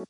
[0.00, 0.06] ど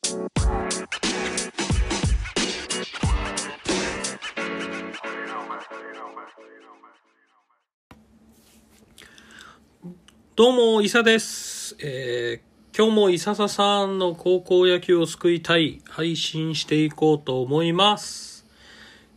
[10.51, 11.75] うも、伊佐です。
[11.81, 18.47] えー、今日も伊佐佐さんの高校野球を救いたい配信していこうと思います。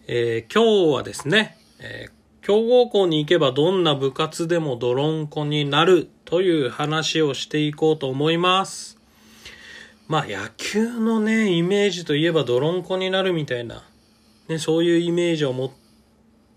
[0.07, 2.11] えー、今日はですね、えー、
[2.43, 8.92] 強豪校に行けばどんな部活でも泥んこになるという話をしていこうと思います。
[10.07, 13.83] まあ野球のね、イメージといえば泥んこになるみたいな、
[14.47, 15.73] ね、そういうイメージを持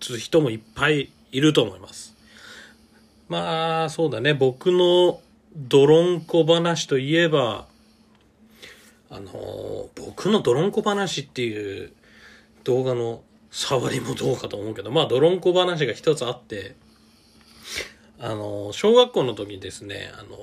[0.01, 2.15] つ人もいっぱいいると思います。
[3.29, 4.35] まあ、そうだね。
[4.35, 5.21] 僕の
[5.57, 7.67] 泥んこ話といえば、
[9.11, 11.93] あの、僕の泥んこ話っていう
[12.65, 16.77] 動画の触りもどうかと思うけど、まあ、泥んこ話が一つあって、
[18.19, 20.37] あの、小学校の時にですね、あの、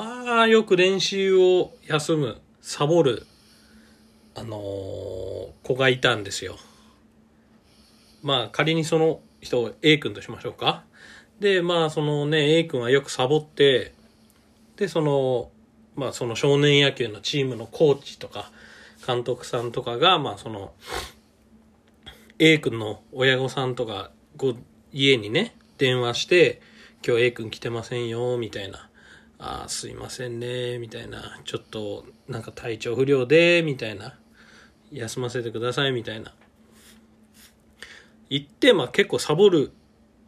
[0.00, 3.26] まあ、よく練習を休む、サボる、
[4.34, 4.56] あの、
[5.62, 6.56] 子がいたんですよ。
[8.22, 10.84] まあ、仮にその人を A 君としましょうか。
[11.38, 13.92] で、まあ、そのね、A 君はよくサボって、
[14.76, 15.50] で、その、
[15.96, 18.50] まあ、その少年野球のチームのコーチとか、
[19.06, 20.72] 監督さんとかが、まあ、その、
[22.38, 24.56] A 君の親御さんとか、こう、
[24.94, 26.62] 家にね、電話して、
[27.06, 28.86] 今日 A 君来てませんよ、みたいな。
[29.40, 31.40] あ、すいませんね、みたいな。
[31.44, 34.18] ちょっと、なんか体調不良で、みたいな。
[34.92, 36.34] 休ませてください、みたいな。
[38.28, 39.72] 言って、まあ結構サボる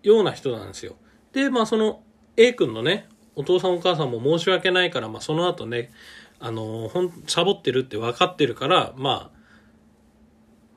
[0.02, 0.96] ような人なんですよ。
[1.32, 2.02] で、まあその
[2.36, 5.90] A 君のね、お父さんお母さんも申し訳ないから、まあその後ね、
[6.40, 9.30] あのほん、サボってるって分かってるから、ま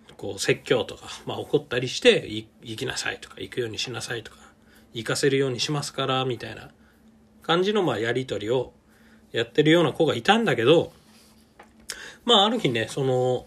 [0.10, 4.38] あ、こう説教とか、まあ怒ったりして、行きなさいとか、行くようにしなさいとか、
[4.94, 6.72] 行かせるようにしますから、みたいな
[7.46, 8.74] 感じのまあやりとりを
[9.32, 10.92] やってるような子がいたんだけど、
[12.24, 13.46] まあある日ね、その、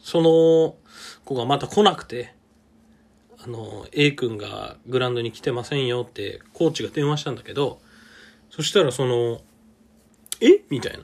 [0.00, 0.76] その
[1.24, 2.32] 子がまた来なくて、
[3.42, 7.80] あの、A 君がグラウンドに来てませんよって、コーチが電話したんだけど、
[8.48, 9.40] そしたらその、
[10.40, 10.62] え？
[10.70, 11.02] みたいな。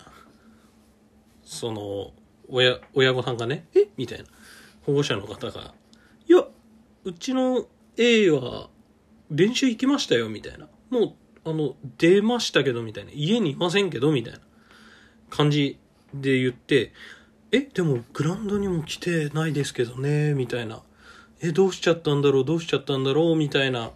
[1.43, 2.13] その、
[2.49, 3.89] 親、親御さんがね、え？
[3.97, 4.27] みたいな。
[4.87, 5.75] 保護者の方が、
[6.29, 6.45] いや、
[7.03, 8.69] うちの A は
[9.29, 10.69] 練習行きましたよ、みたいな。
[10.91, 13.11] もう、あの、出ましたけど、みたいな。
[13.13, 14.41] 家にいませんけど、みたいな
[15.31, 15.79] 感じ
[16.15, 16.93] で言って、
[17.53, 20.83] え、でもグラウンドにも来てないですけどね、みたいな。
[21.41, 23.91] え、どうしちゃったんだろう、どうしちゃったんだろう、みたいな、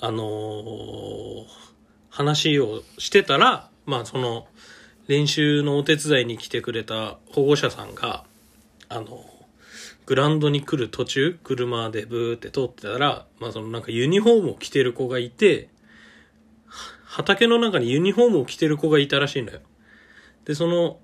[0.00, 1.68] あのー
[2.18, 4.48] 話をしてたら、まあその、
[5.06, 8.24] 練習のお手伝いに来てくれた保護者さんが、
[8.88, 9.24] あの、
[10.08, 15.68] グランドに来る途中、車でブーって通ってたら、まあそのなんかユニフォームを着てる子がいて、
[17.04, 19.60] 畑の中にユニフォームを着てる子がいたらしいのよ。
[20.46, 20.98] で、その、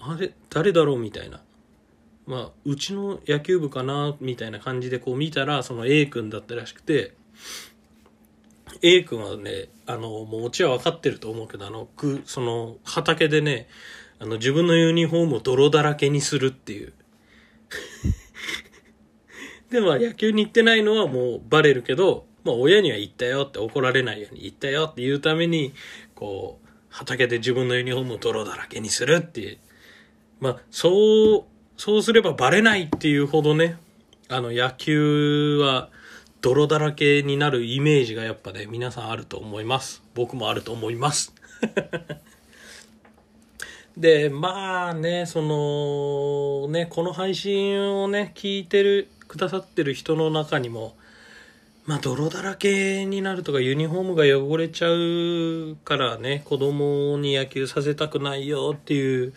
[0.00, 0.98] あれ、誰だろう？
[0.98, 1.42] みたいな。
[2.26, 4.16] まあ、うちの野球部かな？
[4.20, 7.12] みたいな感じでこう見たら、その A 君だったらしくて、
[8.80, 13.68] A 君はね、あの、もうオチは分かってると思うけど、あの、ぐ、その、畑でね、
[14.18, 16.94] あの、自分のユニフォームを泥だらけにするっていう。
[19.70, 25.72] で、まあ、野球に行ってないのはもうバレるけど、まあ、親には言ったよって怒られないように言ったよって言うために、
[26.14, 29.58] こう、畑で自分のユニフォームを泥だらけにするっていう。
[30.40, 31.44] まあ、そう、
[31.76, 33.76] そうすればバレないっていうほどね、
[34.28, 35.88] あの野球は
[36.40, 40.02] 泥だらけになるイメージがやっぱね、皆さんあると思います。
[40.14, 41.34] 僕もあると思います。
[43.96, 50.96] で、まあね、その、ね、この配信をね、聞いてる、くださってる人の中にも、
[51.86, 59.32] まあ泥だらけになるとかユニフォームが汚れちゃうからね、子供に野球させたくないよっていう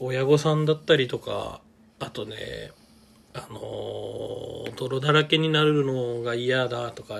[0.00, 1.60] 親御さんだったりとか、
[2.00, 2.72] あとね、
[3.32, 7.14] あの泥だらけになるのが嫌だとか、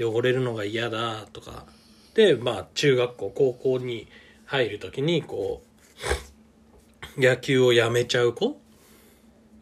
[0.00, 1.66] 汚れるのが嫌だとか、
[2.14, 4.08] で、まあ中学校、高校に
[4.46, 5.62] 入るときに、こ
[7.18, 8.61] う、野球をやめちゃう子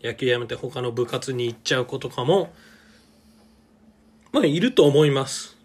[0.02, 2.52] 野球やめて他の部活に行っちゃう子とかも、
[4.32, 5.56] まあ、いると思います。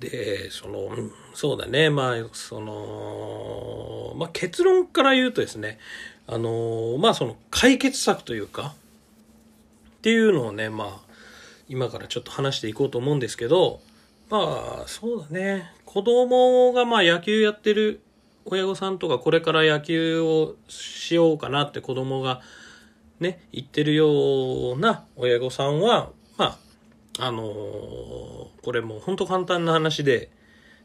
[0.00, 0.90] で、その、
[1.34, 5.78] そうだね、まあ、その、まあ結論から言うとですね、
[6.26, 8.74] あの、まあその解決策というか、
[9.96, 11.08] っていうのをね、まあ、
[11.68, 13.80] 今からちょっと話していこうと思うんですけど、
[14.30, 18.00] まあ、そうだね、子供がまあ野球やってる
[18.44, 22.40] 親御さんとか、これから野球をしようかなって子供が
[23.20, 26.58] ね、言ってるような親御さんは、ま
[27.18, 27.44] あ、あのー、
[28.62, 30.30] これもうほんと簡単な話で、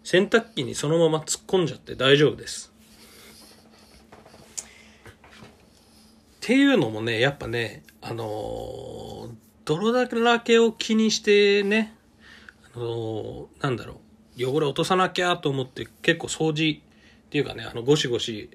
[0.03, 2.73] 洗濯機にそのまま突っ込んじゃって大丈夫です。
[6.43, 9.29] っていうのもね、やっぱね、あのー、
[9.63, 11.95] 泥だらけを気にしてね、
[12.75, 14.01] あのー、なんだろ
[14.37, 18.49] う、汚れ落とさなきゃと思って結構掃除っていうかね、あの、ゴシゴシ、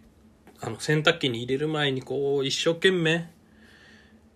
[0.60, 3.30] あの、洗濯機に入れる前にこう、一生懸命、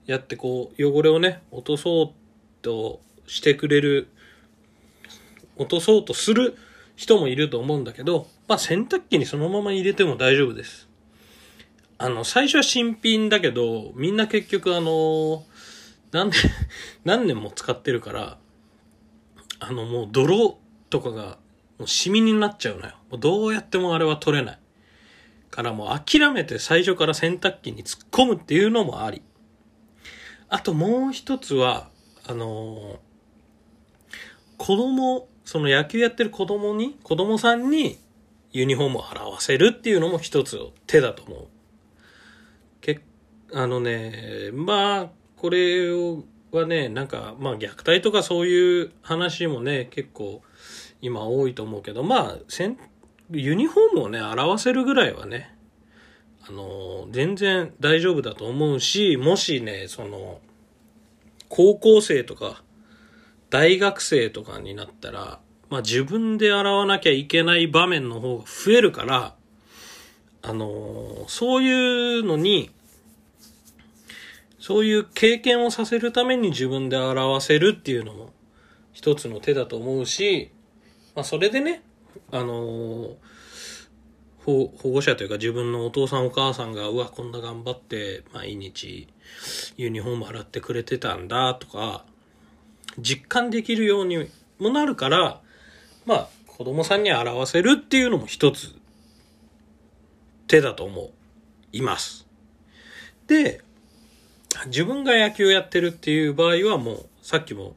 [0.07, 4.09] やってこう、汚れをね、落とそうとしてくれる、
[5.57, 6.57] 落とそうとする
[6.97, 10.89] 人もいると思うんだけど、まあ洗濯機にそのまま入れても大丈夫です。
[11.99, 15.45] あの、最初は新品だけど、みんな結局あの、
[16.11, 16.41] 何年、
[17.05, 18.39] 何年も使ってるから、
[19.61, 20.59] あのもう泥
[20.91, 21.39] とかが
[21.79, 22.95] もうシミになっちゃうのよ。
[23.11, 24.59] もうどうやってもあれは取れない。
[25.51, 29.23] からもう諦めて最初から洗濯機に突っ込むっていうのもあり。
[30.53, 31.89] あともう一つは、
[32.29, 33.01] あの
[34.59, 37.99] 子供、その野球やってる子供に、子供さんに
[38.53, 41.47] ユニフォームを払わせるっていうのも一つ手だと思う。
[42.83, 43.01] け
[43.55, 45.91] あのね、まあ、これ
[46.53, 50.43] はね、なんか、まあ虐待とかそういう話もね、結構
[51.01, 52.37] 今多いと思うけど、まあ、
[53.31, 55.52] ユニフォームをね、表せるぐらいはね、
[56.49, 60.41] あの、全然大丈夫だと思うし、もしね、その、
[61.49, 62.63] 高校生とか、
[63.51, 69.35] 大学生とかになったら、まあ自分で洗わなきゃいけない場面の方が増えるから、
[70.43, 72.71] あの、そういうのに、
[74.59, 78.31] そういう経験をさせるために自分で洗わせるっていうのも
[78.93, 80.51] 一つの手だと思うし、
[81.15, 81.83] まあそれでね、
[82.31, 83.17] あの
[84.45, 89.09] 保護者というか自分のお父さんお母さんが、うわ、こんな頑張って毎日
[89.77, 92.05] ユニフォーム洗ってくれてたんだとか、
[92.99, 94.29] 実感できるように
[94.59, 95.41] もなるから、
[96.07, 98.75] まあ、子供さんに表せるっていうのも一つ
[100.49, 101.11] 手だと思
[101.73, 102.27] います。
[103.29, 103.63] で、
[104.67, 107.77] 自分が野球やってるっていう場合はもう、さっきも、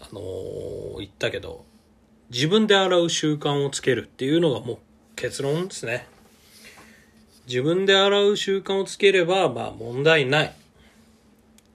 [0.00, 1.64] あのー、言ったけど、
[2.30, 4.78] 自分で洗う習慣をつけるっていうのがもう
[5.16, 6.06] 結論ですね。
[7.48, 10.54] 自分で洗う習慣をつければ、まあ問題ない。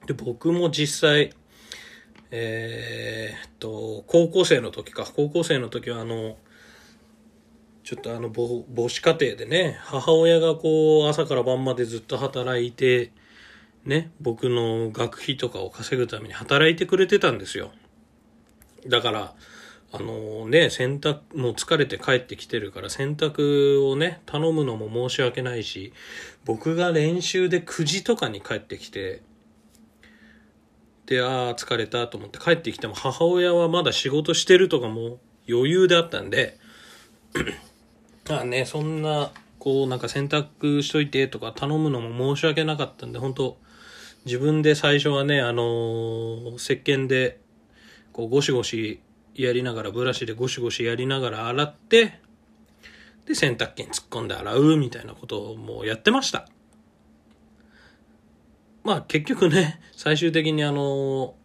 [0.06, 1.34] で、僕も実際、
[2.30, 6.38] えー、っと、高校生の時か、高校生の時はあの、
[7.84, 13.12] ちょっとあの母、母子家庭でね、母親がこう、朝から晩までずっと働いて、
[13.86, 17.72] ね、僕の学費とかを稼ぐために働いてくれてたんですよ。
[18.88, 19.34] だから、
[19.94, 25.92] あのね、洗濯、もう疲れて帰ってきてるから洗濯をね、頼むのも申し訳ないし、
[26.46, 29.22] 僕が練習で9時とかに帰ってきて、
[31.08, 36.58] で、ああ、疲れたと思って帰ってきても母親はまだ仕事してるとかも余裕であったんで、
[38.30, 43.58] あね、そんな、こうなんか洗濯しといてとか頼むのも申し訳なかったんで、本当
[44.26, 47.42] 自分で最初はね、あのー、石鹸で、
[48.14, 49.02] こうゴシゴシ
[49.36, 52.20] やりながら、ブラシでゴシゴシやりながら洗って、
[53.26, 56.48] で、洗濯機に突っ込んで洗うみたいなことをもうやってました。
[58.84, 61.36] まあ結局ね、最終的にあの、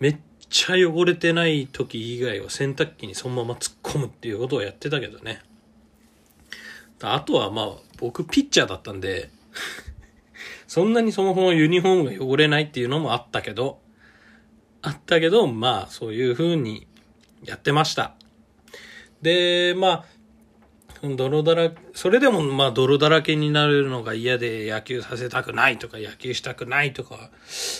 [0.00, 0.16] めっ
[0.50, 5.42] ちゃ汚れてない時以外は洗濯機にそのまま突っ込むっていうことをやってたけどね。
[7.02, 7.68] あとはまあ
[7.98, 9.30] 僕ピッチャーだったんで
[10.66, 13.80] そんなにそもそもユニフォームが汚れないっていうのもあったけど、
[14.82, 16.86] あったけど、まあそういう風に
[17.44, 18.14] やってました。
[19.22, 20.04] で、まあ、
[21.02, 27.30] 泥だら、それでもまあ泥だらけになるのが嫌で野球させたくないとか野球したくないとか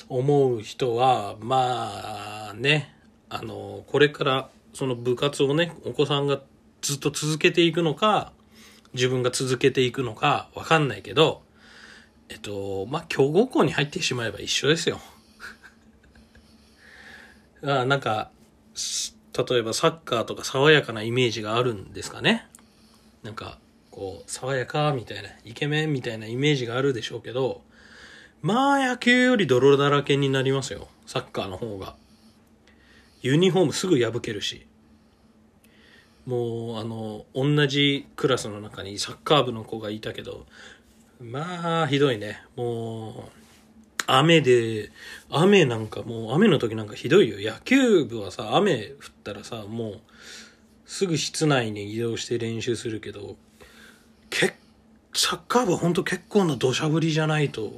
[0.08, 2.94] 思う人は、まあね、
[3.28, 6.40] あの、これからその部活をね、お子さんが
[6.80, 8.32] ずっと続けていくのか、
[8.94, 11.42] 自分が続けていくのかわかんないけど、
[12.28, 15.00] えっと、まあ強豪校に入ってしまえば一緒ですよ。
[17.64, 18.30] あなんか、
[19.36, 22.46] 例えばサッカーとか爽やかなイメージがあるんですかね？
[23.22, 23.58] なんか、
[23.90, 27.62] こう、爽やかみたいな、イケメンみたいなイメージがあるでしょうけど、
[28.42, 30.88] まあ野球より泥だらけになりますよ。
[31.06, 31.96] サッカーの方が。
[33.20, 34.66] ユニフォームすぐ破けるし。
[36.24, 40.46] もう、あの、同じクラスの中にサッカー部の子がいたけど、
[41.20, 42.42] まあ、ひどいね。
[42.54, 43.47] もう、
[44.10, 44.90] 雨で、
[45.30, 47.36] 雨なんかもう、雨の時なんかひどいよ。
[47.52, 50.00] 野球部はさ、雨降ったらさ、もう、
[50.86, 53.36] すぐ室内に移動して練習するけど、
[54.30, 54.54] け
[55.12, 57.70] サッカー部はほんと結構な土砂降りじゃないと、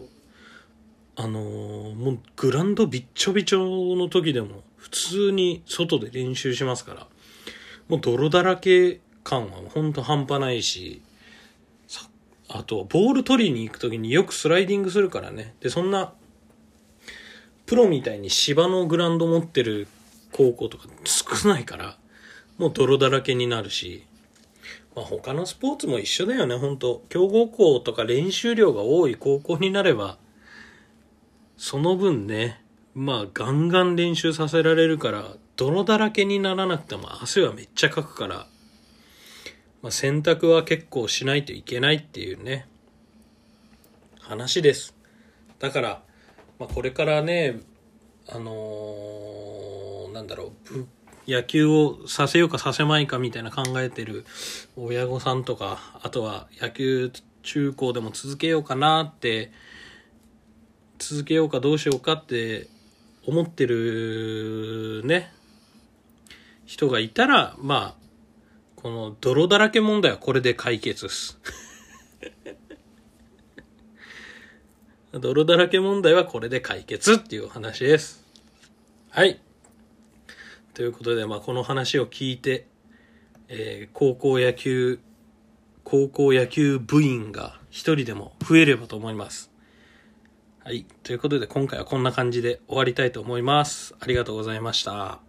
[1.17, 7.07] あのー、もうグランドびっちょびちょの時でも普通に外で練習しますから、
[7.89, 11.03] もう泥だらけ感はほんと半端ないし、
[12.53, 15.55] あと、ボール取りに行くときによくスライディングするからね。
[15.61, 16.13] で、そんな、
[17.71, 19.87] プロみたいに芝のグラウンド持ってる
[20.33, 21.99] 高校とか少ないから、
[22.59, 24.05] もう泥だらけになるし、
[24.97, 30.19] まあ他のスポーツも一緒だよね、本当強豪校とか練習量が多い高校になれば、
[31.57, 32.61] その分ね、
[32.97, 38.49] まあガンガン練習させられるから、泥だらけにならなくても汗はめっちゃかくから、
[39.81, 42.67] まあ、洗濯は結構しないといけないっていうね、
[44.19, 44.97] 話です。
[45.61, 46.10] だから、
[46.61, 47.59] まあ、これからね、
[48.29, 54.27] あのーなんだろう、野球をさせようかさせまいかみたいな考えてる
[54.77, 57.11] 親御さんとか、あとは野球
[57.43, 59.53] 中高でも続けようかなって、
[60.99, 62.69] 続けようかどうしようかって
[63.27, 65.33] 思ってるね、
[66.67, 68.01] 人がいたら、まあ、
[68.77, 71.39] この泥だらけ問題はこれで解決っす。
[75.13, 78.25] 泥だらけ問題はこれで解決っていう話です。
[79.11, 79.41] はい。
[80.75, 82.67] ということで、まあ、この話を聞いて、
[83.49, 85.01] えー高校野球、
[85.83, 89.51] 高校野球部員が一人でも増えればと思います。
[90.63, 90.87] はい。
[91.03, 93.97] ということで、今回はこんな感じで終わりたいと思います。
[93.99, 95.21] ありがとうございました。